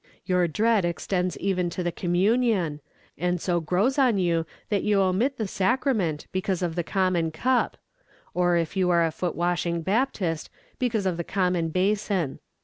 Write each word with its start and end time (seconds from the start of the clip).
Your 0.25 0.47
dread 0.47 0.83
extends 0.83 1.37
even 1.37 1.69
to 1.69 1.83
the 1.83 1.91
communion, 1.91 2.81
and 3.19 3.39
so 3.39 3.59
grows 3.59 3.99
on 3.99 4.17
you 4.17 4.47
that 4.69 4.81
you 4.81 4.99
omit 4.99 5.37
the 5.37 5.47
sacrament 5.47 6.25
because 6.31 6.63
of 6.63 6.73
the 6.73 6.83
common 6.83 7.29
cup 7.29 7.77
or, 8.33 8.57
if 8.57 8.75
you 8.75 8.89
are 8.89 9.05
a 9.05 9.11
Foot 9.11 9.35
washing 9.35 9.83
Baptist, 9.83 10.49
because 10.79 11.05
of 11.05 11.17
the 11.17 11.23
common 11.23 11.69
basin. 11.69 12.39